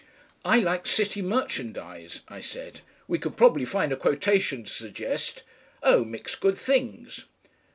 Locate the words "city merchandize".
0.87-2.23